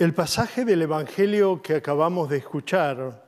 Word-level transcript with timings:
El 0.00 0.14
pasaje 0.14 0.64
del 0.64 0.80
Evangelio 0.80 1.60
que 1.60 1.74
acabamos 1.74 2.30
de 2.30 2.38
escuchar 2.38 3.22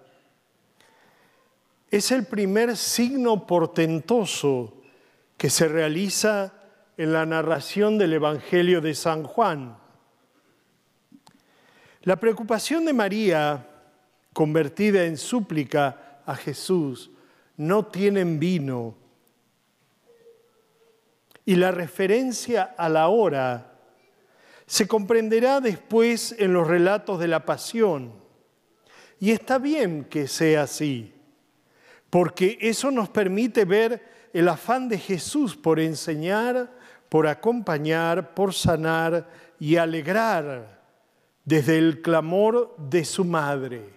es 1.91 2.10
el 2.10 2.25
primer 2.25 2.79
signo 2.79 3.47
portentoso 3.47 4.80
que 5.37 5.50
se 5.50 5.69
realiza 5.69 6.54
en 6.96 7.12
la 7.12 7.27
narración 7.27 7.98
del 7.98 8.14
Evangelio 8.14 8.80
de 8.80 8.95
San 8.95 9.24
Juan. 9.24 9.77
La 12.05 12.16
preocupación 12.16 12.86
de 12.86 12.95
María, 12.95 13.68
convertida 14.32 15.04
en 15.04 15.18
súplica 15.18 16.23
a 16.25 16.34
Jesús, 16.34 17.11
no 17.59 17.84
tienen 17.84 18.41
vino. 18.41 18.95
Y 21.45 21.57
la 21.57 21.70
referencia 21.70 22.75
a 22.79 22.89
la 22.89 23.09
hora 23.09 23.71
se 24.67 24.87
comprenderá 24.87 25.61
después 25.61 26.35
en 26.39 26.53
los 26.53 26.67
relatos 26.67 27.19
de 27.19 27.29
la 27.29 27.45
pasión. 27.45 28.12
Y 29.19 29.30
está 29.30 29.59
bien 29.59 30.05
que 30.05 30.27
sea 30.27 30.62
así, 30.62 31.12
porque 32.11 32.59
eso 32.61 32.91
nos 32.91 33.09
permite 33.09 33.65
ver 33.65 34.30
el 34.33 34.48
afán 34.48 34.89
de 34.89 34.98
Jesús 34.98 35.56
por 35.56 35.79
enseñar, 35.79 36.73
por 37.09 37.27
acompañar, 37.27 38.34
por 38.34 38.55
sanar 38.55 39.29
y 39.61 39.77
alegrar 39.77 40.83
desde 41.45 41.79
el 41.79 42.03
clamor 42.03 42.75
de 42.79 43.05
su 43.05 43.25
madre. 43.25 43.91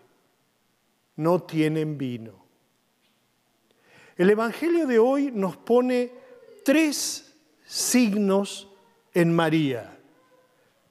No 1.15 1.41
tienen 1.41 1.97
vino. 1.97 2.45
El 4.17 4.29
Evangelio 4.29 4.85
de 4.85 4.99
hoy 4.99 5.31
nos 5.33 5.57
pone 5.57 6.11
tres 6.63 7.35
signos 7.65 8.67
en 9.13 9.33
María 9.33 9.94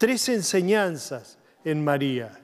tres 0.04 0.28
enseñanzas 0.28 1.38
en 1.64 1.82
María. 1.82 2.38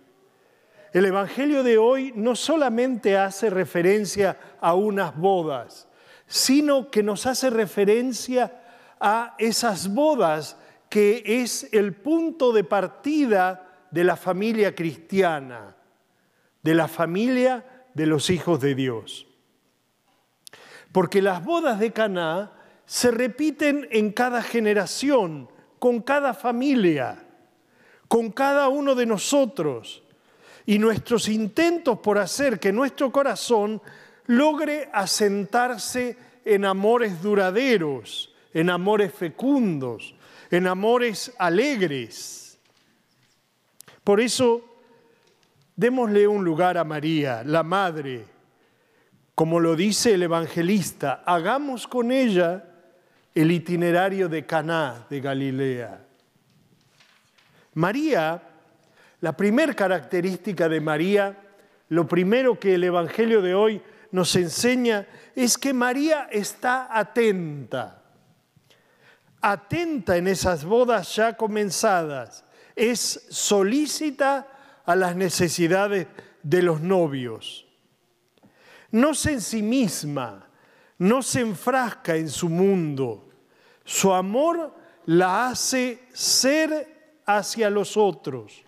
El 0.95 1.05
Evangelio 1.05 1.62
de 1.62 1.77
hoy 1.77 2.10
no 2.16 2.34
solamente 2.34 3.18
hace 3.18 3.51
referencia 3.51 4.38
a 4.62 4.73
unas 4.73 5.15
bodas, 5.15 5.87
sino 6.26 6.90
que 6.90 7.02
nos 7.02 7.26
hace 7.26 7.51
referencia 7.51 8.62
a 8.98 9.35
esas 9.37 9.93
bodas 9.93 10.57
que 10.88 11.23
es 11.26 11.68
el 11.73 11.93
punto 11.93 12.54
de 12.54 12.65
partida 12.65 13.87
de 13.90 14.04
la 14.04 14.16
familia 14.16 14.74
cristiana, 14.74 15.76
de 16.63 16.74
la 16.74 16.88
familia 16.88 17.85
de 17.92 18.07
los 18.07 18.30
hijos 18.30 18.59
de 18.63 18.74
Dios. 18.74 19.26
Porque 20.92 21.20
las 21.20 21.45
bodas 21.45 21.79
de 21.79 21.92
Caná 21.92 22.52
se 22.87 23.10
repiten 23.10 23.87
en 23.90 24.13
cada 24.13 24.40
generación, 24.40 25.51
con 25.79 26.01
cada 26.01 26.32
familia 26.32 27.26
con 28.11 28.33
cada 28.33 28.66
uno 28.66 28.97
de 28.97 29.07
nosotros 29.07 30.03
y 30.66 30.80
nuestros 30.80 31.29
intentos 31.29 32.01
por 32.01 32.19
hacer 32.19 32.59
que 32.59 32.73
nuestro 32.73 33.13
corazón 33.13 33.80
logre 34.27 34.91
asentarse 34.93 36.19
en 36.45 36.65
amores 36.65 37.23
duraderos, 37.23 38.35
en 38.53 38.69
amores 38.69 39.15
fecundos, 39.15 40.16
en 40.51 40.66
amores 40.66 41.33
alegres. 41.38 42.59
Por 44.03 44.21
eso, 44.21 44.65
démosle 45.77 46.27
un 46.27 46.43
lugar 46.43 46.79
a 46.79 46.83
María, 46.83 47.45
la 47.45 47.63
Madre, 47.63 48.25
como 49.37 49.61
lo 49.61 49.77
dice 49.77 50.15
el 50.15 50.25
evangelista, 50.25 51.23
hagamos 51.25 51.87
con 51.87 52.11
ella 52.11 52.65
el 53.37 53.53
itinerario 53.53 54.29
de 54.29 54.45
Caná 54.47 55.07
de 55.09 55.21
Galilea. 55.21 56.10
María, 57.74 58.43
la 59.21 59.37
primera 59.37 59.74
característica 59.74 60.68
de 60.68 60.80
María, 60.80 61.37
lo 61.88 62.07
primero 62.07 62.59
que 62.59 62.74
el 62.74 62.85
Evangelio 62.85 63.43
de 63.43 63.54
hoy 63.54 63.82
nos 64.12 64.34
enseña 64.37 65.06
es 65.34 65.56
que 65.59 65.72
María 65.72 66.28
está 66.31 66.88
atenta, 66.97 68.03
atenta 69.41 70.16
en 70.16 70.28
esas 70.28 70.64
bodas 70.64 71.14
ya 71.14 71.36
comenzadas, 71.36 72.44
es 72.75 73.26
solícita 73.31 74.47
a 74.84 74.97
las 74.97 75.14
necesidades 75.14 76.06
de 76.42 76.62
los 76.62 76.81
novios. 76.81 77.66
No 78.91 79.14
se 79.14 79.32
en 79.32 79.41
sí 79.41 79.62
misma, 79.62 80.48
no 80.98 81.22
se 81.22 81.41
enfrasca 81.41 82.16
en 82.16 82.28
su 82.28 82.48
mundo. 82.48 83.28
Su 83.84 84.12
amor 84.12 84.75
la 85.06 85.48
hace 85.48 86.06
ser 86.12 87.00
hacia 87.26 87.70
los 87.70 87.97
otros. 87.97 88.64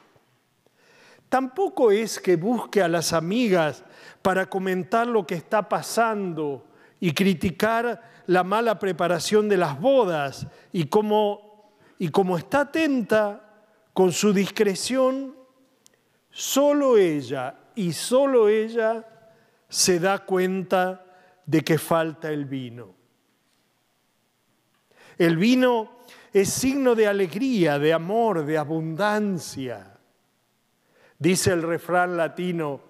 Tampoco 1.29 1.91
es 1.91 2.21
que 2.21 2.37
busque 2.37 2.83
a 2.83 2.89
las 2.89 3.13
amigas 3.13 3.85
para 4.21 4.47
comentar 4.47 5.07
lo 5.07 5.27
que 5.27 5.35
está 5.35 5.69
pasando 5.69 6.67
y 7.01 7.13
criticar 7.13 8.03
la 8.27 8.45
mala 8.45 8.79
preparación 8.79 9.49
de 9.49 9.57
las 9.57 9.81
bodas 9.81 10.47
y 10.73 10.85
como, 10.85 11.75
y 11.99 12.11
está 12.37 12.61
atenta 12.61 13.65
con 13.93 14.13
su 14.13 14.33
discreción, 14.33 15.35
solo 16.31 16.97
ella 16.97 17.57
y 17.75 17.93
solo 17.93 18.49
ella 18.49 19.07
se 19.69 19.99
da 19.99 20.19
cuenta 20.21 21.05
de 21.47 21.63
que 21.63 21.79
falta 21.79 22.31
el 22.31 22.45
vino. 22.45 22.95
El 25.19 25.37
vino 25.37 26.02
es 26.33 26.49
signo 26.49 26.95
de 26.95 27.07
alegría, 27.07 27.79
de 27.79 27.93
amor, 27.93 28.45
de 28.45 28.57
abundancia. 28.57 29.99
Dice 31.19 31.53
el 31.53 31.63
refrán 31.63 32.17
latino, 32.17 32.81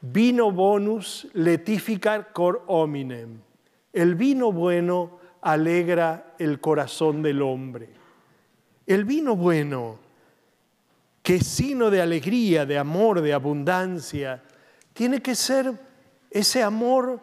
vino 0.00 0.52
bonus 0.52 1.26
letificar 1.32 2.32
cor 2.32 2.64
hominem. 2.66 3.40
El 3.92 4.14
vino 4.14 4.52
bueno 4.52 5.18
alegra 5.40 6.34
el 6.38 6.60
corazón 6.60 7.22
del 7.22 7.40
hombre. 7.42 7.88
El 8.86 9.04
vino 9.04 9.34
bueno, 9.34 9.98
que 11.22 11.36
es 11.36 11.46
signo 11.46 11.90
de 11.90 12.02
alegría, 12.02 12.66
de 12.66 12.78
amor, 12.78 13.22
de 13.22 13.32
abundancia, 13.32 14.42
tiene 14.92 15.22
que 15.22 15.34
ser 15.34 15.72
ese 16.30 16.62
amor 16.62 17.20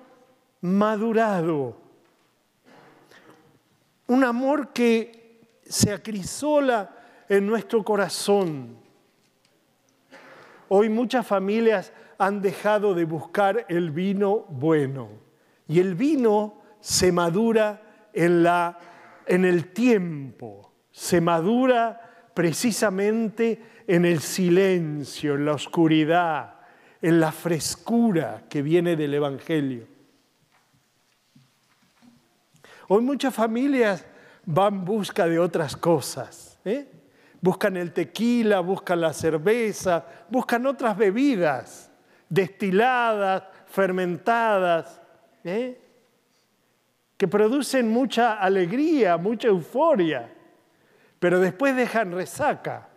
madurado. 0.61 1.77
Un 4.07 4.23
amor 4.23 4.73
que 4.73 5.24
se 5.65 5.91
acrisola 5.91 6.95
en 7.27 7.45
nuestro 7.47 7.83
corazón. 7.83 8.77
Hoy 10.67 10.89
muchas 10.89 11.25
familias 11.25 11.91
han 12.17 12.41
dejado 12.41 12.93
de 12.93 13.05
buscar 13.05 13.65
el 13.69 13.91
vino 13.91 14.45
bueno 14.49 15.09
y 15.67 15.79
el 15.79 15.95
vino 15.95 16.61
se 16.79 17.11
madura 17.11 18.07
en, 18.13 18.43
la, 18.43 18.77
en 19.25 19.45
el 19.45 19.73
tiempo, 19.73 20.71
se 20.91 21.19
madura 21.19 22.29
precisamente 22.33 23.61
en 23.87 24.05
el 24.05 24.19
silencio, 24.21 25.35
en 25.35 25.45
la 25.45 25.53
oscuridad, 25.53 26.55
en 27.01 27.19
la 27.19 27.31
frescura 27.31 28.43
que 28.49 28.61
viene 28.61 28.95
del 28.95 29.13
Evangelio. 29.13 29.87
Hoy 32.87 33.01
muchas 33.01 33.33
familias 33.33 34.05
van 34.45 34.73
en 34.75 34.85
busca 34.85 35.27
de 35.27 35.39
otras 35.39 35.75
cosas. 35.75 36.59
¿eh? 36.65 36.87
Buscan 37.41 37.77
el 37.77 37.93
tequila, 37.93 38.59
buscan 38.59 39.01
la 39.01 39.13
cerveza, 39.13 40.05
buscan 40.29 40.65
otras 40.65 40.97
bebidas 40.97 41.91
destiladas, 42.29 43.43
fermentadas, 43.67 45.01
¿eh? 45.43 45.79
que 47.17 47.27
producen 47.27 47.89
mucha 47.89 48.33
alegría, 48.35 49.17
mucha 49.17 49.47
euforia, 49.47 50.29
pero 51.19 51.39
después 51.39 51.75
dejan 51.75 52.11
resaca. 52.11 52.89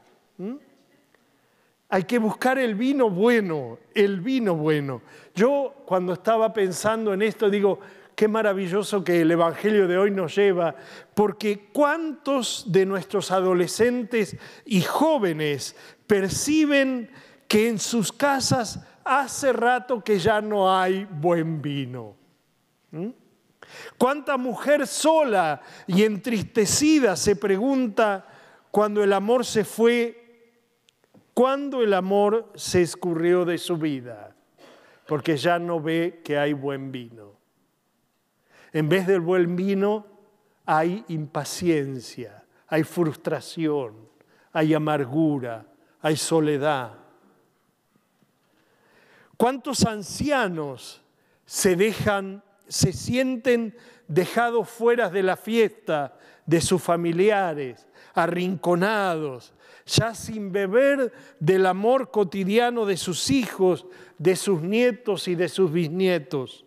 Hay 1.89 2.05
que 2.05 2.19
buscar 2.19 2.59
el 2.59 2.75
vino 2.75 3.09
bueno, 3.11 3.79
el 3.95 4.21
vino 4.21 4.55
bueno. 4.55 5.03
Yo 5.35 5.83
cuando 5.87 6.15
estaba 6.15 6.53
pensando 6.53 7.15
en 7.15 7.23
esto 7.23 7.49
digo, 7.49 7.79
Qué 8.19 8.27
maravilloso 8.27 9.05
que 9.05 9.21
el 9.21 9.31
Evangelio 9.31 9.87
de 9.87 9.97
hoy 9.97 10.11
nos 10.11 10.35
lleva, 10.35 10.75
porque 11.15 11.69
cuántos 11.73 12.65
de 12.67 12.85
nuestros 12.85 13.31
adolescentes 13.31 14.37
y 14.65 14.81
jóvenes 14.81 15.77
perciben 16.05 17.13
que 17.47 17.69
en 17.69 17.79
sus 17.79 18.11
casas 18.11 18.85
hace 19.05 19.53
rato 19.53 20.03
que 20.03 20.19
ya 20.19 20.41
no 20.41 20.77
hay 20.77 21.05
buen 21.05 21.63
vino. 21.63 22.17
¿Mm? 22.91 23.11
¿Cuánta 23.97 24.37
mujer 24.37 24.89
sola 24.89 25.61
y 25.87 26.03
entristecida 26.03 27.15
se 27.15 27.37
pregunta 27.37 28.27
cuando 28.73 29.05
el 29.05 29.13
amor 29.13 29.47
se 29.47 29.63
fue, 29.65 30.57
cuando 31.35 31.83
el 31.83 31.95
amor 31.95 32.51
se 32.57 32.83
escurrió 32.83 33.45
de 33.45 33.59
su 33.59 33.77
vida? 33.77 34.35
Porque 35.07 35.37
ya 35.37 35.61
no 35.61 35.81
ve 35.81 36.21
que 36.25 36.37
hay 36.37 36.53
buen 36.53 36.91
vino. 36.91 37.38
En 38.73 38.89
vez 38.89 39.07
del 39.07 39.21
buen 39.21 39.57
vino 39.57 40.07
hay 40.67 41.05
impaciencia, 41.09 42.45
hay 42.67 42.85
frustración, 42.85 44.09
hay 44.53 44.75
amargura, 44.75 45.67
hay 46.01 46.17
soledad. 46.17 46.93
¿Cuántos 49.37 49.85
ancianos 49.85 51.03
se 51.47 51.77
dejan, 51.77 52.43
se 52.67 52.93
sienten 52.93 53.75
dejados 54.09 54.69
fuera 54.69 55.09
de 55.09 55.23
la 55.23 55.37
fiesta 55.37 56.19
de 56.45 56.61
sus 56.61 56.83
familiares, 56.83 57.87
arrinconados, 58.15 59.55
ya 59.87 60.15
sin 60.15 60.53
beber 60.53 61.13
del 61.41 61.67
amor 61.67 62.11
cotidiano 62.11 62.85
de 62.85 62.97
sus 62.97 63.31
hijos, 63.31 63.87
de 64.19 64.37
sus 64.37 64.61
nietos 64.61 65.29
y 65.29 65.35
de 65.35 65.49
sus 65.49 65.73
bisnietos? 65.73 66.67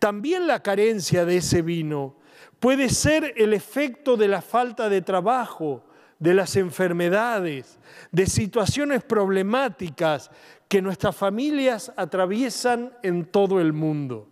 También 0.00 0.46
la 0.46 0.62
carencia 0.62 1.26
de 1.26 1.36
ese 1.36 1.60
vino 1.60 2.16
puede 2.58 2.88
ser 2.88 3.34
el 3.36 3.52
efecto 3.52 4.16
de 4.16 4.28
la 4.28 4.40
falta 4.40 4.88
de 4.88 5.02
trabajo, 5.02 5.84
de 6.18 6.32
las 6.32 6.56
enfermedades, 6.56 7.78
de 8.10 8.26
situaciones 8.26 9.04
problemáticas 9.04 10.30
que 10.68 10.80
nuestras 10.80 11.14
familias 11.14 11.92
atraviesan 11.96 12.94
en 13.02 13.26
todo 13.26 13.60
el 13.60 13.74
mundo. 13.74 14.26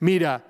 Mira, 0.00 0.46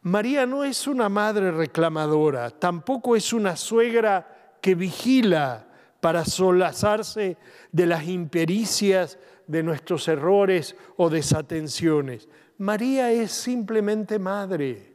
María 0.00 0.46
no 0.46 0.64
es 0.64 0.86
una 0.86 1.10
madre 1.10 1.50
reclamadora, 1.50 2.50
tampoco 2.50 3.14
es 3.14 3.34
una 3.34 3.56
suegra 3.56 4.56
que 4.62 4.74
vigila 4.74 5.66
para 6.00 6.24
solazarse 6.24 7.36
de 7.72 7.86
las 7.86 8.04
impericias 8.08 9.18
de 9.46 9.62
nuestros 9.62 10.08
errores 10.08 10.76
o 10.96 11.10
desatenciones. 11.10 12.28
María 12.58 13.10
es 13.10 13.32
simplemente 13.32 14.18
madre, 14.18 14.94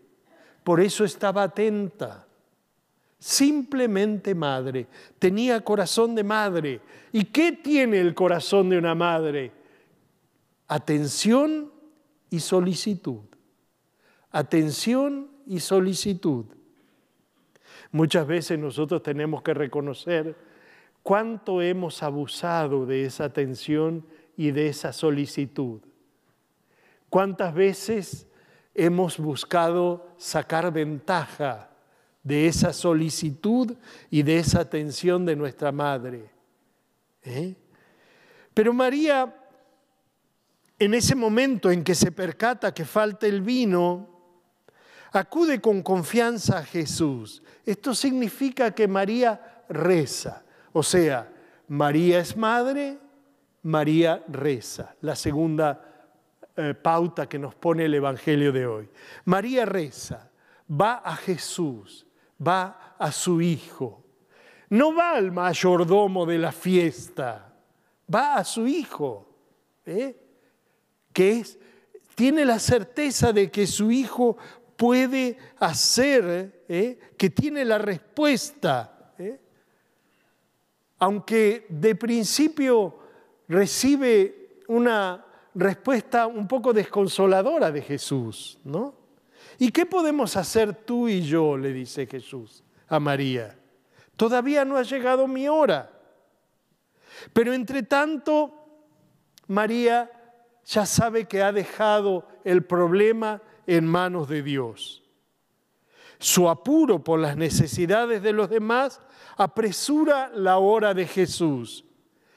por 0.64 0.80
eso 0.80 1.04
estaba 1.04 1.44
atenta. 1.44 2.26
Simplemente 3.20 4.34
madre, 4.34 4.88
tenía 5.20 5.62
corazón 5.62 6.16
de 6.16 6.24
madre. 6.24 6.80
¿Y 7.12 7.26
qué 7.26 7.52
tiene 7.52 8.00
el 8.00 8.16
corazón 8.16 8.70
de 8.70 8.78
una 8.78 8.96
madre? 8.96 9.52
Atención 10.70 11.70
y 12.30 12.40
solicitud. 12.40 13.24
Atención 14.32 15.28
y 15.46 15.60
solicitud. 15.60 16.46
Muchas 17.92 18.26
veces 18.26 18.58
nosotros 18.58 19.04
tenemos 19.04 19.42
que 19.42 19.54
reconocer 19.54 20.38
cuánto 21.04 21.62
hemos 21.62 22.04
abusado 22.04 22.86
de 22.86 23.04
esa 23.04 23.26
atención 23.26 24.06
y 24.38 24.52
de 24.52 24.68
esa 24.68 24.94
solicitud. 24.94 25.82
¿Cuántas 27.10 27.54
veces 27.54 28.28
hemos 28.74 29.18
buscado 29.18 30.14
sacar 30.18 30.72
ventaja 30.72 31.70
de 32.24 32.48
esa 32.48 32.72
solicitud 32.72 33.76
y 34.10 34.22
de 34.24 34.38
esa 34.38 34.62
atención 34.62 35.26
de 35.26 35.36
nuestra 35.36 35.72
madre? 35.72 36.30
¿Eh? 37.24 37.56
Pero 38.54 38.74
María, 38.74 39.36
en 40.78 40.94
ese 40.94 41.16
momento 41.16 41.72
en 41.72 41.84
que 41.84 41.96
se 41.96 42.12
percata 42.12 42.74
que 42.74 42.86
falta 42.86 43.26
el 43.26 43.42
vino, 43.42 44.08
acude 45.12 45.60
con 45.60 45.82
confianza 45.82 46.60
a 46.60 46.64
Jesús. 46.64 47.42
Esto 47.66 47.96
significa 47.96 48.72
que 48.72 48.88
María 48.88 49.64
reza. 49.68 50.44
O 50.72 50.84
sea, 50.84 51.32
María 51.68 52.20
es 52.20 52.38
madre, 52.38 52.98
María 53.64 54.24
reza. 54.28 54.96
La 55.02 55.16
segunda 55.16 55.89
eh, 56.62 56.74
pauta 56.74 57.30
que 57.30 57.40
nos 57.40 57.56
pone 57.56 57.86
el 57.86 57.94
Evangelio 57.94 58.52
de 58.52 58.68
hoy. 58.68 58.90
María 59.24 59.66
reza, 59.66 60.30
va 60.70 60.96
a 60.96 61.16
Jesús, 61.16 62.06
va 62.46 62.96
a 63.00 63.14
su 63.14 63.40
Hijo. 63.40 64.04
No 64.68 64.94
va 64.94 65.12
al 65.12 65.32
mayordomo 65.32 66.26
de 66.26 66.38
la 66.38 66.52
fiesta, 66.52 67.56
va 68.14 68.36
a 68.36 68.44
su 68.44 68.68
Hijo, 68.68 69.26
¿eh? 69.86 70.18
que 71.14 71.40
es, 71.40 71.58
tiene 72.14 72.44
la 72.44 72.60
certeza 72.60 73.32
de 73.32 73.50
que 73.50 73.66
su 73.66 73.90
Hijo 73.90 74.36
puede 74.76 75.38
hacer, 75.60 76.66
¿eh? 76.68 77.00
que 77.18 77.30
tiene 77.30 77.64
la 77.64 77.78
respuesta. 77.78 79.14
Aunque 80.98 81.68
de 81.70 81.96
principio 81.96 83.00
recibe 83.48 84.60
una 84.68 85.26
respuesta 85.56 86.28
un 86.28 86.48
poco 86.48 86.74
desconsoladora 86.74 87.72
de 87.72 87.82
Jesús, 87.82 88.60
¿no? 88.64 88.94
¿Y 89.58 89.72
qué 89.72 89.86
podemos 89.86 90.38
hacer 90.38 90.74
tú 90.74 91.08
y 91.08 91.22
yo? 91.22 91.58
le 91.58 91.74
dice 91.74 92.06
Jesús 92.06 92.64
a 92.88 93.00
María. 93.00 93.58
Todavía 94.16 94.66
no 94.66 94.78
ha 94.78 94.84
llegado 94.84 95.28
mi 95.28 95.48
hora. 95.48 95.92
Pero 97.34 97.54
entre 97.54 97.84
tanto, 97.84 98.54
María 99.48 100.10
ya 100.66 100.86
sabe 100.86 101.26
que 101.26 101.44
ha 101.44 101.52
dejado 101.52 102.28
el 102.44 102.64
problema 102.64 103.42
en 103.68 103.86
manos 103.86 104.30
de 104.30 104.44
Dios. 104.44 105.04
Su 106.20 106.50
apuro 106.50 107.04
por 107.04 107.20
las 107.20 107.38
necesidades 107.38 108.22
de 108.22 108.34
los 108.34 108.50
demás 108.50 109.02
apresura 109.38 110.32
la 110.34 110.58
hora 110.58 110.94
de 110.94 111.08
Jesús. 111.08 111.86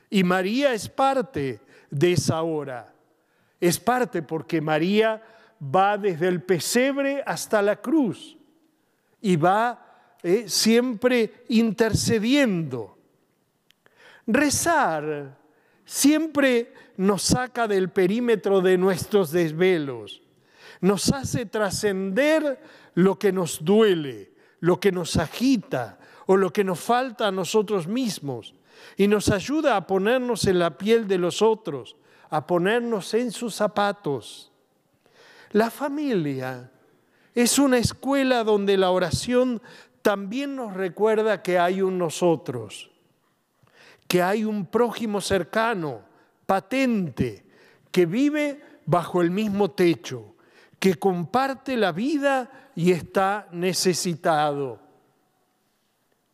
Y 0.08 0.24
María 0.24 0.72
es 0.72 0.88
parte 0.88 1.60
de 1.90 2.12
esa 2.12 2.42
hora 2.42 2.91
es 3.62 3.78
parte 3.78 4.22
porque 4.22 4.60
María 4.60 5.22
va 5.62 5.96
desde 5.96 6.26
el 6.26 6.42
pesebre 6.42 7.22
hasta 7.24 7.62
la 7.62 7.76
cruz 7.76 8.36
y 9.20 9.36
va 9.36 10.16
eh, 10.20 10.48
siempre 10.48 11.44
intercediendo. 11.48 12.98
Rezar 14.26 15.38
siempre 15.84 16.74
nos 16.96 17.22
saca 17.22 17.68
del 17.68 17.90
perímetro 17.90 18.60
de 18.60 18.76
nuestros 18.76 19.30
desvelos, 19.30 20.22
nos 20.80 21.12
hace 21.12 21.46
trascender 21.46 22.60
lo 22.94 23.16
que 23.16 23.30
nos 23.30 23.64
duele, 23.64 24.32
lo 24.58 24.80
que 24.80 24.90
nos 24.90 25.16
agita 25.16 26.00
o 26.26 26.36
lo 26.36 26.52
que 26.52 26.64
nos 26.64 26.80
falta 26.80 27.28
a 27.28 27.32
nosotros 27.32 27.86
mismos 27.86 28.56
y 28.96 29.06
nos 29.06 29.28
ayuda 29.28 29.76
a 29.76 29.86
ponernos 29.86 30.48
en 30.48 30.58
la 30.58 30.76
piel 30.76 31.06
de 31.06 31.18
los 31.18 31.42
otros 31.42 31.94
a 32.32 32.46
ponernos 32.46 33.12
en 33.12 33.30
sus 33.30 33.54
zapatos. 33.54 34.50
La 35.50 35.70
familia 35.70 36.70
es 37.34 37.58
una 37.58 37.76
escuela 37.76 38.42
donde 38.42 38.78
la 38.78 38.90
oración 38.90 39.60
también 40.00 40.56
nos 40.56 40.72
recuerda 40.72 41.42
que 41.42 41.58
hay 41.58 41.82
un 41.82 41.98
nosotros, 41.98 42.90
que 44.08 44.22
hay 44.22 44.44
un 44.44 44.64
prójimo 44.64 45.20
cercano, 45.20 46.00
patente, 46.46 47.44
que 47.90 48.06
vive 48.06 48.62
bajo 48.86 49.20
el 49.20 49.30
mismo 49.30 49.72
techo, 49.72 50.34
que 50.78 50.94
comparte 50.94 51.76
la 51.76 51.92
vida 51.92 52.70
y 52.74 52.92
está 52.92 53.46
necesitado. 53.52 54.80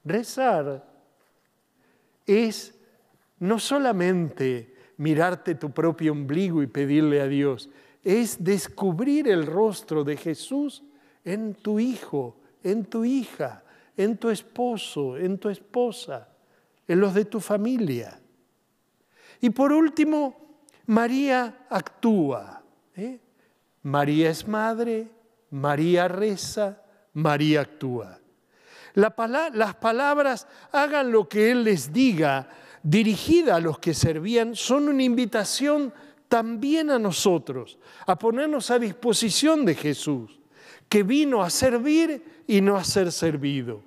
Rezar 0.05 0.89
es 2.25 2.73
no 3.41 3.59
solamente 3.59 4.78
mirarte 4.99 5.55
tu 5.55 5.71
propio 5.71 6.13
ombligo 6.13 6.63
y 6.63 6.67
pedirle 6.67 7.21
a 7.21 7.27
Dios, 7.27 7.71
es 8.05 8.45
descubrir 8.45 9.29
el 9.29 9.47
rostro 9.47 10.05
de 10.05 10.17
Jesús 10.17 10.85
en 11.25 11.55
tu 11.55 11.81
hijo, 11.81 12.37
en 12.63 12.85
tu 12.85 13.05
hija, 13.05 13.65
en 13.97 14.19
tu 14.19 14.31
esposo, 14.31 15.17
en 15.17 15.39
tu 15.39 15.49
esposa, 15.49 16.29
en 16.87 17.01
los 17.01 17.15
de 17.15 17.25
tu 17.25 17.41
familia. 17.41 18.21
Y 19.41 19.51
por 19.51 19.73
último, 19.73 20.61
María 20.87 21.67
actúa. 21.69 22.63
¿eh? 22.97 23.21
María 23.83 24.31
es 24.31 24.47
madre, 24.47 25.09
María 25.51 26.09
reza, 26.09 26.83
María 27.15 27.61
actúa. 27.63 28.19
las 28.95 29.75
palabras 29.77 30.49
hagan 30.73 31.13
lo 31.13 31.29
que 31.29 31.51
Él 31.51 31.65
les 31.65 31.93
diga 31.93 32.49
dirigida 32.83 33.57
a 33.57 33.61
los 33.61 33.79
que 33.79 33.95
servían 33.95 34.55
son 34.55 34.89
una 34.89 35.03
invitación 35.03 35.93
también 36.29 36.91
a 36.91 36.99
nosotros, 36.99 37.79
a 38.07 38.19
ponernos 38.19 38.71
a 38.71 38.79
disposición 38.79 39.65
de 39.65 39.75
Jesús, 39.75 40.39
que 40.89 41.03
vino 41.03 41.43
a 41.43 41.51
servir 41.51 42.43
y 42.47 42.61
no 42.61 42.77
a 42.77 42.85
ser 42.85 43.13
servido. 43.13 43.83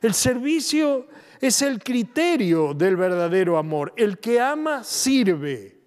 El 0.00 0.14
servicio 0.14 1.06
es 1.40 1.62
el 1.62 1.82
criterio 1.82 2.74
del 2.74 2.96
verdadero 2.96 3.58
amor. 3.58 3.92
El 3.96 4.18
que 4.18 4.40
ama 4.40 4.84
sirve, 4.84 5.78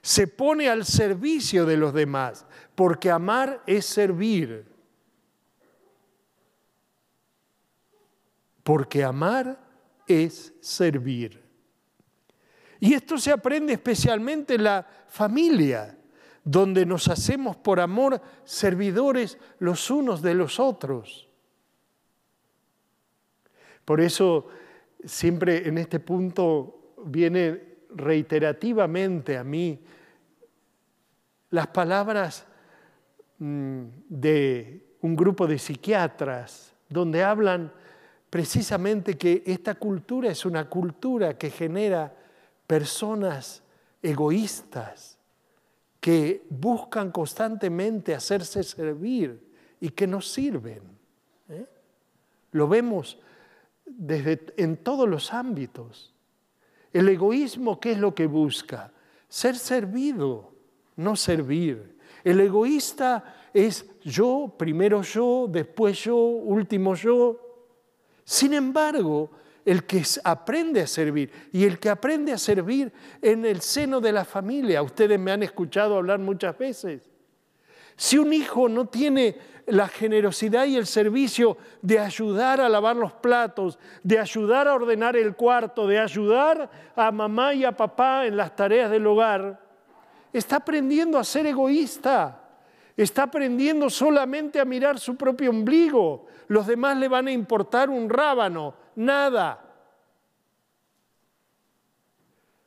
se 0.00 0.26
pone 0.26 0.68
al 0.68 0.84
servicio 0.84 1.66
de 1.66 1.76
los 1.76 1.92
demás, 1.92 2.46
porque 2.74 3.10
amar 3.10 3.62
es 3.66 3.86
servir. 3.86 4.66
Porque 8.62 9.02
amar 9.02 9.58
es 10.06 10.52
servir. 10.60 11.47
Y 12.80 12.94
esto 12.94 13.18
se 13.18 13.32
aprende 13.32 13.72
especialmente 13.72 14.54
en 14.54 14.64
la 14.64 14.86
familia, 15.08 15.96
donde 16.44 16.86
nos 16.86 17.08
hacemos 17.08 17.56
por 17.56 17.80
amor 17.80 18.20
servidores 18.44 19.38
los 19.58 19.90
unos 19.90 20.22
de 20.22 20.34
los 20.34 20.60
otros. 20.60 21.28
Por 23.84 24.00
eso 24.00 24.48
siempre 25.04 25.66
en 25.66 25.78
este 25.78 26.00
punto 26.00 26.94
viene 27.04 27.78
reiterativamente 27.90 29.36
a 29.36 29.44
mí 29.44 29.80
las 31.50 31.68
palabras 31.68 32.46
mm, 33.38 33.84
de 34.08 34.96
un 35.00 35.16
grupo 35.16 35.46
de 35.46 35.58
psiquiatras 35.58 36.74
donde 36.88 37.22
hablan 37.22 37.72
precisamente 38.28 39.16
que 39.16 39.42
esta 39.46 39.74
cultura 39.74 40.30
es 40.30 40.44
una 40.44 40.68
cultura 40.68 41.38
que 41.38 41.50
genera 41.50 42.14
personas 42.68 43.62
egoístas 44.02 45.18
que 45.98 46.46
buscan 46.50 47.10
constantemente 47.10 48.14
hacerse 48.14 48.62
servir 48.62 49.42
y 49.80 49.88
que 49.88 50.06
no 50.06 50.20
sirven. 50.20 50.82
¿eh? 51.48 51.66
Lo 52.52 52.68
vemos 52.68 53.18
desde, 53.84 54.54
en 54.58 54.76
todos 54.76 55.08
los 55.08 55.32
ámbitos. 55.32 56.14
El 56.92 57.08
egoísmo, 57.08 57.80
¿qué 57.80 57.92
es 57.92 57.98
lo 57.98 58.14
que 58.14 58.26
busca? 58.26 58.92
Ser 59.28 59.56
servido, 59.56 60.52
no 60.96 61.16
servir. 61.16 61.96
El 62.22 62.38
egoísta 62.40 63.48
es 63.54 63.86
yo, 64.02 64.54
primero 64.58 65.02
yo, 65.02 65.46
después 65.48 66.04
yo, 66.04 66.16
último 66.16 66.94
yo. 66.94 67.40
Sin 68.24 68.52
embargo, 68.52 69.30
el 69.68 69.84
que 69.84 70.02
aprende 70.24 70.80
a 70.80 70.86
servir. 70.86 71.30
Y 71.52 71.64
el 71.64 71.78
que 71.78 71.90
aprende 71.90 72.32
a 72.32 72.38
servir 72.38 72.90
en 73.20 73.44
el 73.44 73.60
seno 73.60 74.00
de 74.00 74.12
la 74.12 74.24
familia, 74.24 74.82
ustedes 74.82 75.18
me 75.18 75.30
han 75.30 75.42
escuchado 75.42 75.96
hablar 75.96 76.18
muchas 76.18 76.56
veces, 76.56 77.02
si 77.94 78.16
un 78.16 78.32
hijo 78.32 78.68
no 78.68 78.86
tiene 78.86 79.36
la 79.66 79.88
generosidad 79.88 80.64
y 80.64 80.76
el 80.76 80.86
servicio 80.86 81.58
de 81.82 81.98
ayudar 81.98 82.62
a 82.62 82.68
lavar 82.68 82.96
los 82.96 83.12
platos, 83.12 83.78
de 84.02 84.18
ayudar 84.18 84.68
a 84.68 84.74
ordenar 84.74 85.16
el 85.16 85.36
cuarto, 85.36 85.86
de 85.86 85.98
ayudar 85.98 86.70
a 86.96 87.12
mamá 87.12 87.52
y 87.52 87.64
a 87.64 87.76
papá 87.76 88.24
en 88.24 88.38
las 88.38 88.56
tareas 88.56 88.90
del 88.90 89.06
hogar, 89.06 89.60
está 90.32 90.56
aprendiendo 90.56 91.18
a 91.18 91.24
ser 91.24 91.44
egoísta, 91.44 92.40
está 92.96 93.24
aprendiendo 93.24 93.90
solamente 93.90 94.58
a 94.60 94.64
mirar 94.64 94.98
su 94.98 95.14
propio 95.16 95.50
ombligo. 95.50 96.26
Los 96.46 96.66
demás 96.66 96.96
le 96.96 97.08
van 97.08 97.26
a 97.26 97.32
importar 97.32 97.90
un 97.90 98.08
rábano, 98.08 98.74
nada. 98.98 99.64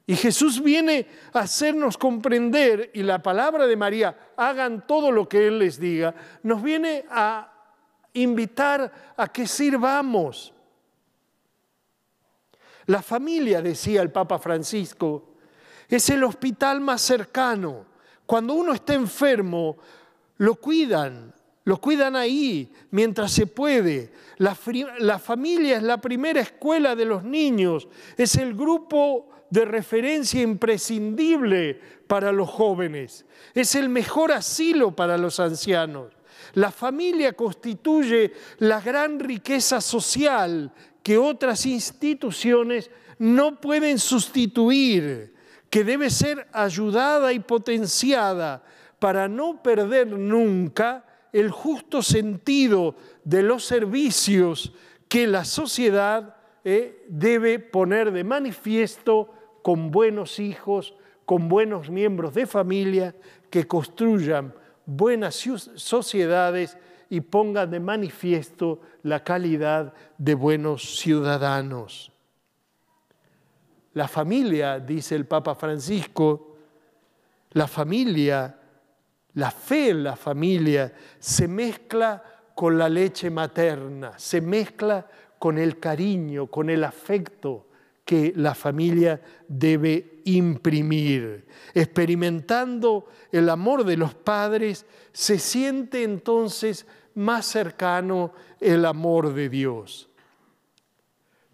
Y 0.08 0.16
Jesús 0.16 0.62
viene 0.62 1.08
a 1.34 1.40
hacernos 1.40 1.98
comprender, 1.98 2.92
y 2.94 3.04
la 3.04 3.22
palabra 3.22 3.68
de 3.68 3.76
María, 3.76 4.34
hagan 4.36 4.88
todo 4.88 5.12
lo 5.12 5.30
que 5.30 5.48
Él 5.48 5.60
les 5.60 5.80
diga, 5.80 6.16
nos 6.44 6.64
viene 6.64 7.06
a 7.10 7.52
invitar 8.14 9.14
a 9.16 9.28
que 9.28 9.48
sirvamos. 9.48 10.54
La 12.88 13.02
familia, 13.02 13.62
decía 13.62 14.02
el 14.02 14.12
Papa 14.12 14.40
Francisco, 14.40 15.36
es 15.88 16.10
el 16.10 16.24
hospital 16.24 16.82
más 16.82 17.02
cercano. 17.02 17.86
Cuando 18.26 18.54
uno 18.54 18.74
está 18.74 18.94
enfermo, 18.94 19.78
lo 20.38 20.56
cuidan, 20.56 21.34
lo 21.64 21.80
cuidan 21.80 22.16
ahí 22.16 22.72
mientras 22.90 23.32
se 23.32 23.46
puede. 23.48 24.12
La, 24.38 24.58
la, 25.00 25.20
familia 25.20 25.78
es 25.78 25.84
la 25.84 26.02
primera 26.02 26.42
escuela 26.42 26.96
de 26.96 27.06
los 27.06 27.24
niños, 27.24 27.88
es 28.18 28.36
el 28.36 28.56
grupo 28.56 29.30
de 29.50 29.66
referencia 29.66 30.42
imprescindible 30.42 31.80
para 32.08 32.32
los 32.32 32.50
jóvenes. 32.50 33.26
Es 33.54 33.76
el 33.76 33.90
mejor 33.90 34.32
asilo 34.32 34.96
para 34.96 35.18
los 35.18 35.40
ancianos. 35.40 36.14
La 36.54 36.72
familia 36.72 37.34
constituye 37.34 38.34
la 38.58 38.82
gran 38.82 39.20
riqueza 39.20 39.80
social 39.82 40.72
que 41.04 41.18
otras 41.18 41.66
instituciones 41.66 42.90
no 43.20 43.62
pueden 43.62 44.00
sustituir, 44.00 45.36
que 45.70 45.84
debe 45.84 46.10
ser 46.10 46.48
ayudada 46.52 47.32
y 47.34 47.40
potenciada 47.40 48.64
para 49.00 49.28
no 49.28 49.62
perder 49.62 50.08
nunca 50.08 51.06
el 51.34 51.52
justo 51.52 52.02
sentido 52.02 52.96
de 53.24 53.44
los 53.44 53.66
servicios 53.66 54.74
que 55.08 55.28
la 55.28 55.46
sociedad 55.46 56.36
eh, 56.64 57.06
debe 57.10 57.60
poner 57.60 58.12
de 58.12 58.24
manifiesto 58.24 59.34
con 59.62 59.92
buenos 59.92 60.40
hijos, 60.40 60.94
con 61.26 61.48
buenos 61.48 61.90
miembros 61.90 62.34
de 62.34 62.46
familia 62.46 63.16
que 63.50 63.68
construyan 63.68 64.54
buenas 64.86 65.36
sociedades 65.76 66.78
y 67.10 67.22
pongan 67.22 67.70
de 67.70 67.80
manifiesto 67.80 68.80
la 69.04 69.24
calidad 69.24 69.94
de 70.18 70.34
buenos 70.34 70.98
ciudadanos. 70.98 72.12
La 73.94 74.08
familia, 74.08 74.80
dice 74.80 75.16
el 75.16 75.26
Papa 75.26 75.54
Francisco, 75.56 76.56
la 77.52 77.68
familia, 77.68 78.61
la 79.34 79.52
fe 79.52 79.90
en 79.90 80.04
la 80.04 80.16
familia 80.16 80.94
se 81.20 81.48
mezcla 81.48 82.24
con 82.56 82.78
la 82.78 82.90
leche 82.90 83.30
materna, 83.30 84.18
se 84.18 84.42
mezcla 84.42 85.08
con 85.40 85.58
el 85.58 85.80
cariño, 85.80 86.48
con 86.48 86.70
el 86.70 86.84
afecto, 86.84 87.68
que 88.06 88.34
la 88.36 88.54
familia 88.54 89.22
debe 89.48 90.22
imprimir. 90.26 91.48
Experimentando 91.74 93.08
el 93.32 93.48
amor 93.50 93.86
de 93.86 93.96
los 93.96 94.14
padres, 94.14 94.86
se 95.14 95.40
siente 95.40 96.04
entonces 96.04 96.86
más 97.16 97.46
cercano 97.46 98.34
el 98.60 98.86
amor 98.86 99.34
de 99.34 99.50
Dios. 99.50 100.10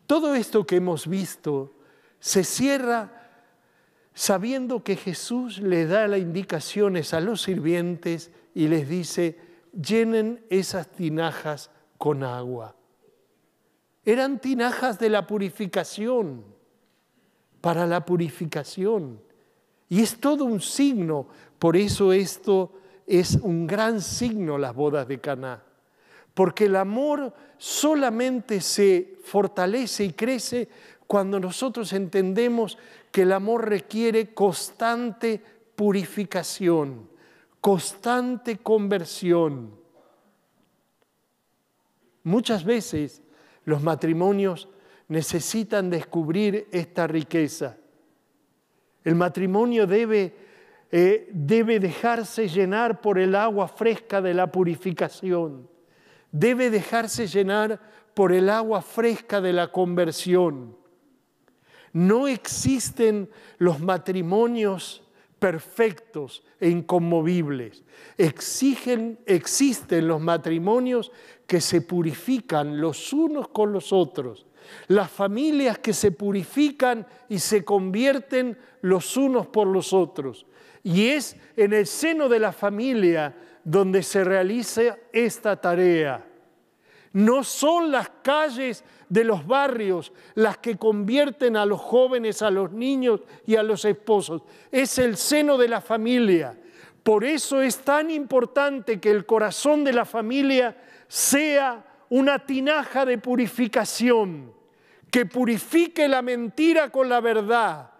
Todo 0.08 0.36
esto 0.36 0.66
que 0.66 0.78
hemos 0.78 1.08
visto 1.08 1.76
se 2.20 2.44
cierra 2.44 3.17
sabiendo 4.18 4.84
que 4.84 4.96
Jesús 4.96 5.60
le 5.60 5.86
da 5.86 6.08
las 6.08 6.20
indicaciones 6.20 7.14
a 7.14 7.20
los 7.20 7.44
sirvientes 7.44 8.32
y 8.56 8.68
les 8.68 8.90
dice, 8.90 9.38
llenen 9.72 10.44
esas 10.50 10.88
tinajas 10.90 11.70
con 11.98 12.24
agua 12.24 12.78
eran 14.08 14.40
tinajas 14.40 14.98
de 15.00 15.10
la 15.10 15.28
purificación, 15.28 16.46
para 17.60 17.86
la 17.86 18.06
purificación. 18.06 19.20
Y 19.90 20.02
es 20.02 20.18
todo 20.22 20.46
un 20.46 20.62
signo, 20.62 21.28
por 21.60 21.76
eso 21.76 22.14
esto 22.14 22.72
es 23.06 23.34
un 23.36 23.68
gran 23.68 24.00
signo 24.00 24.58
las 24.58 24.74
bodas 24.74 25.10
de 25.10 25.20
Caná, 25.20 25.62
porque 26.34 26.68
el 26.68 26.78
amor 26.78 27.34
solamente 27.58 28.62
se 28.62 29.18
fortalece 29.26 30.06
y 30.06 30.14
crece 30.14 30.70
cuando 31.08 31.40
nosotros 31.40 31.94
entendemos 31.94 32.78
que 33.12 33.22
el 33.24 33.32
amor 33.32 33.70
requiere 33.70 34.34
constante 34.34 35.42
purificación, 35.76 37.10
constante 37.62 38.58
conversión. 38.58 39.72
Muchas 42.24 42.66
veces 42.66 43.24
los 43.64 43.82
matrimonios 43.82 44.68
necesitan 45.08 45.90
descubrir 45.90 46.68
esta 46.72 47.08
riqueza. 47.08 47.78
El 49.06 49.16
matrimonio 49.16 49.88
debe, 49.88 50.36
eh, 50.92 51.30
debe 51.32 51.80
dejarse 51.80 52.50
llenar 52.50 53.00
por 53.00 53.18
el 53.18 53.34
agua 53.36 53.70
fresca 53.70 54.22
de 54.22 54.34
la 54.34 54.52
purificación. 54.52 55.70
Debe 56.34 56.70
dejarse 56.70 57.28
llenar 57.28 57.80
por 58.14 58.34
el 58.34 58.50
agua 58.50 58.82
fresca 58.82 59.40
de 59.40 59.54
la 59.54 59.72
conversión. 59.72 60.76
No 61.98 62.28
existen 62.28 63.28
los 63.58 63.80
matrimonios 63.80 65.02
perfectos 65.40 66.44
e 66.60 66.70
inconmovibles. 66.70 67.84
Exigen, 68.20 69.18
existen 69.26 70.08
los 70.08 70.22
matrimonios 70.22 71.12
que 71.48 71.60
se 71.60 71.82
purifican 71.82 72.80
los 72.80 73.14
unos 73.14 73.48
con 73.48 73.74
los 73.74 73.92
otros, 73.92 74.46
las 74.90 75.10
familias 75.10 75.80
que 75.80 75.92
se 75.92 76.12
purifican 76.12 77.08
y 77.30 77.40
se 77.40 77.66
convierten 77.66 78.60
los 78.82 79.18
unos 79.18 79.48
por 79.48 79.66
los 79.66 79.92
otros. 79.92 80.46
Y 80.84 81.08
es 81.08 81.36
en 81.56 81.74
el 81.74 81.88
seno 81.88 82.30
de 82.30 82.38
la 82.38 82.52
familia 82.52 83.36
donde 83.64 84.04
se 84.04 84.24
realiza 84.24 85.00
esta 85.12 85.60
tarea. 85.60 86.27
No 87.14 87.44
son 87.44 87.92
las 87.92 88.10
calles 88.22 88.84
de 89.10 89.24
los 89.24 89.46
barrios 89.46 90.12
las 90.36 90.58
que 90.58 90.78
convierten 90.78 91.56
a 91.56 91.66
los 91.66 91.80
jóvenes, 91.80 92.42
a 92.42 92.52
los 92.52 92.72
niños 92.72 93.22
y 93.46 93.56
a 93.56 93.64
los 93.64 93.86
esposos. 93.86 94.42
Es 94.72 94.98
el 94.98 95.18
seno 95.18 95.58
de 95.58 95.68
la 95.68 95.82
familia. 95.82 96.58
Por 97.04 97.24
eso 97.24 97.62
es 97.62 97.80
tan 97.80 98.12
importante 98.12 99.00
que 99.00 99.10
el 99.10 99.26
corazón 99.26 99.84
de 99.84 99.94
la 99.94 100.06
familia 100.06 100.76
sea 101.08 101.86
una 102.10 102.46
tinaja 102.46 103.06
de 103.06 103.18
purificación, 103.18 104.54
que 105.10 105.26
purifique 105.26 106.08
la 106.08 106.22
mentira 106.22 106.90
con 106.90 107.08
la 107.08 107.22
verdad, 107.22 107.92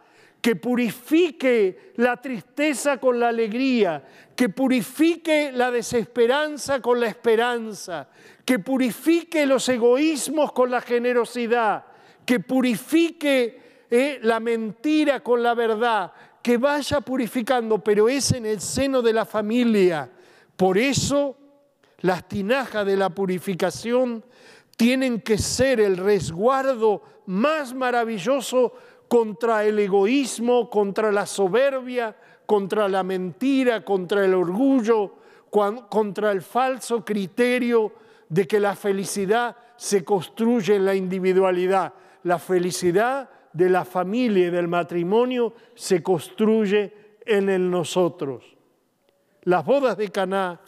que 0.48 0.56
purifique 0.56 1.92
la 1.98 2.16
tristeza 2.16 3.02
con 3.02 3.20
la 3.20 3.28
alegría, 3.28 4.02
que 4.34 4.48
purifique 4.48 5.52
la 5.52 5.70
desesperanza 5.70 6.82
con 6.82 7.02
la 7.02 7.08
esperanza, 7.08 8.08
que 8.46 8.58
purifique 8.60 9.46
los 9.46 9.68
egoísmos 9.68 10.54
con 10.54 10.72
la 10.72 10.80
generosidad, 10.80 11.84
que 12.26 12.40
purifique 12.40 13.60
eh, 13.92 14.20
la 14.24 14.40
mentira 14.40 15.20
con 15.20 15.44
la 15.44 15.54
verdad, 15.54 16.14
que 16.42 16.56
vaya 16.56 17.02
purificando, 17.02 17.80
pero 17.80 18.08
es 18.08 18.32
en 18.32 18.46
el 18.46 18.62
seno 18.62 19.02
de 19.02 19.12
la 19.12 19.26
familia. 19.26 20.10
Por 20.56 20.78
eso 20.78 21.38
las 22.00 22.26
tinajas 22.26 22.86
de 22.86 22.96
la 22.96 23.10
purificación 23.10 24.24
tienen 24.78 25.20
que 25.20 25.40
ser 25.40 25.82
el 25.82 25.98
resguardo 25.98 27.02
más 27.26 27.74
maravilloso 27.74 28.72
contra 29.08 29.64
el 29.64 29.80
egoísmo, 29.80 30.70
contra 30.70 31.12
la 31.12 31.26
soberbia, 31.26 32.16
contra 32.46 32.88
la 32.88 33.04
mentira, 33.04 33.84
contra 33.84 34.26
el 34.26 34.34
orgullo, 34.34 35.16
contra 35.50 36.32
el 36.32 36.42
falso 36.42 37.04
criterio 37.04 37.94
de 38.30 38.48
que 38.48 38.60
la 38.60 38.76
felicidad 38.76 39.56
se 39.76 40.04
construye 40.04 40.76
en 40.76 40.86
la 40.86 40.96
individualidad. 40.96 41.94
La 42.24 42.40
felicidad 42.40 43.30
de 43.54 43.70
la 43.70 43.86
familia 43.86 44.48
y 44.48 44.50
del 44.50 44.68
matrimonio 44.68 45.54
se 45.76 46.04
construye 46.04 46.94
en 47.26 47.50
el 47.50 47.70
nosotros. 47.70 48.44
Las 49.44 49.66
bodas 49.66 49.98
de 49.98 50.10
Caná 50.10 50.60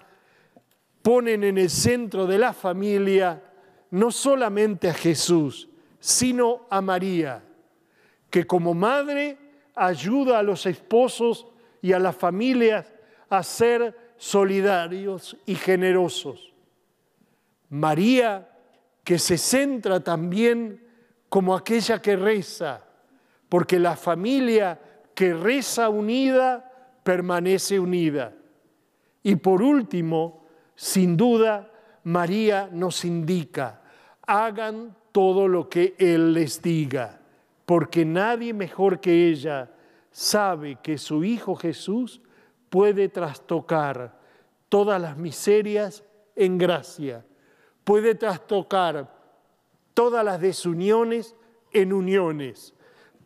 ponen 1.01 1.43
en 1.43 1.57
el 1.57 1.69
centro 1.69 2.25
de 2.25 2.37
la 2.37 2.53
familia 2.53 3.43
no 3.91 4.11
solamente 4.11 4.89
a 4.89 4.93
Jesús, 4.93 5.69
sino 5.99 6.67
a 6.69 6.81
María, 6.81 7.43
que 8.29 8.45
como 8.45 8.73
madre 8.73 9.37
ayuda 9.75 10.39
a 10.39 10.43
los 10.43 10.65
esposos 10.65 11.47
y 11.81 11.93
a 11.93 11.99
las 11.99 12.15
familias 12.15 12.93
a 13.29 13.43
ser 13.43 14.13
solidarios 14.17 15.37
y 15.45 15.55
generosos. 15.55 16.53
María, 17.69 18.49
que 19.03 19.17
se 19.17 19.37
centra 19.37 20.01
también 20.01 20.83
como 21.29 21.55
aquella 21.55 22.01
que 22.01 22.15
reza, 22.15 22.83
porque 23.47 23.79
la 23.79 23.95
familia 23.95 24.79
que 25.15 25.33
reza 25.33 25.89
unida 25.89 26.99
permanece 27.03 27.79
unida. 27.79 28.33
Y 29.23 29.35
por 29.35 29.61
último, 29.61 30.45
sin 30.75 31.15
duda, 31.17 31.71
María 32.03 32.69
nos 32.71 33.05
indica, 33.05 33.81
hagan 34.25 34.95
todo 35.11 35.47
lo 35.47 35.69
que 35.69 35.95
Él 35.97 36.33
les 36.33 36.61
diga, 36.61 37.18
porque 37.69 38.03
nadie 38.03 38.51
mejor 38.51 38.99
que 38.99 39.29
ella 39.29 39.69
sabe 40.09 40.79
que 40.81 40.97
su 40.97 41.23
Hijo 41.23 41.55
Jesús 41.55 42.19
puede 42.67 43.09
trastocar 43.09 44.17
todas 44.69 44.99
las 44.99 45.17
miserias 45.17 46.03
en 46.35 46.57
gracia, 46.57 47.23
puede 47.83 48.15
trastocar 48.15 49.13
todas 49.93 50.25
las 50.25 50.41
desuniones 50.41 51.35
en 51.71 51.93
uniones, 51.93 52.73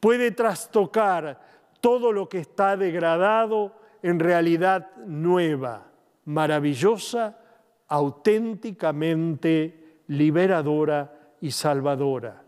puede 0.01 0.31
trastocar 0.31 1.39
todo 1.79 2.11
lo 2.11 2.27
que 2.27 2.39
está 2.39 2.75
degradado 2.75 3.73
en 4.01 4.19
realidad 4.19 4.91
nueva, 5.05 5.87
maravillosa, 6.25 7.39
auténticamente 7.87 10.01
liberadora 10.07 11.17
y 11.39 11.51
salvadora. 11.51 12.43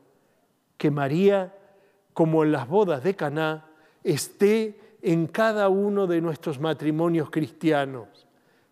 Que 0.77 0.91
María, 0.91 1.53
como 2.15 2.45
en 2.45 2.53
las 2.53 2.67
bodas 2.67 3.03
de 3.03 3.13
Caná, 3.13 3.65
esté 4.03 4.79
en 5.01 5.27
cada 5.27 5.67
uno 5.67 6.07
de 6.07 6.21
nuestros 6.21 6.61
matrimonios 6.61 7.29
cristianos, 7.29 8.07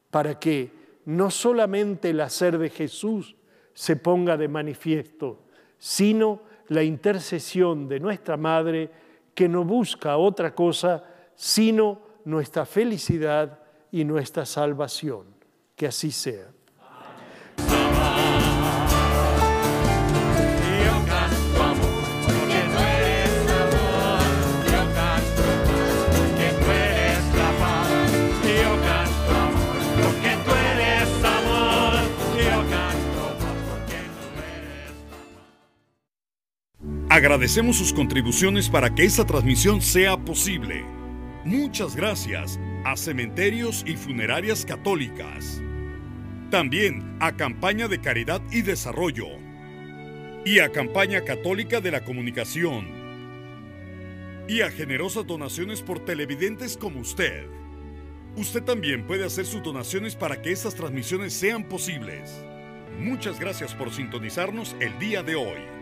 para 0.09 0.39
que 0.39 0.71
no 1.05 1.29
solamente 1.29 2.11
el 2.11 2.21
hacer 2.21 2.57
de 2.57 2.69
Jesús 2.69 3.35
se 3.73 3.97
ponga 3.97 4.37
de 4.37 4.47
manifiesto, 4.47 5.41
sino 5.77 6.39
la 6.69 6.83
intercesión 6.83 7.89
de 7.89 7.99
nuestra 7.99 8.37
Madre, 8.37 8.89
que 9.35 9.49
no 9.49 9.65
busca 9.65 10.15
otra 10.15 10.55
cosa 10.55 11.03
sino 11.35 11.99
nuestra 12.23 12.65
felicidad 12.65 13.59
y 13.91 14.05
nuestra 14.05 14.45
salvación. 14.45 15.25
Que 15.75 15.87
así 15.87 16.11
sea. 16.11 16.47
Agradecemos 37.13 37.77
sus 37.77 37.93
contribuciones 37.93 38.69
para 38.69 38.95
que 38.95 39.03
esta 39.03 39.23
transmisión 39.23 39.83
sea 39.83 40.17
posible. 40.17 40.83
Muchas 41.45 41.95
gracias 41.95 42.59
a 42.85 42.97
Cementerios 42.97 43.83
y 43.85 43.97
Funerarias 43.97 44.65
Católicas. 44.65 45.61
También 46.49 47.15
a 47.19 47.33
Campaña 47.33 47.87
de 47.87 48.01
Caridad 48.01 48.41
y 48.49 48.63
Desarrollo. 48.63 49.27
Y 50.43 50.57
a 50.57 50.71
Campaña 50.71 51.23
Católica 51.23 51.81
de 51.81 51.91
la 51.91 52.03
Comunicación. 52.03 52.87
Y 54.47 54.61
a 54.61 54.71
generosas 54.71 55.27
donaciones 55.27 55.83
por 55.83 55.99
televidentes 55.99 56.77
como 56.77 56.99
usted. 56.99 57.45
Usted 58.37 58.63
también 58.63 59.05
puede 59.05 59.23
hacer 59.23 59.45
sus 59.45 59.61
donaciones 59.61 60.15
para 60.15 60.41
que 60.41 60.51
estas 60.51 60.73
transmisiones 60.73 61.31
sean 61.31 61.65
posibles. 61.65 62.43
Muchas 62.97 63.39
gracias 63.39 63.75
por 63.75 63.93
sintonizarnos 63.93 64.75
el 64.79 64.97
día 64.97 65.21
de 65.21 65.35
hoy. 65.35 65.72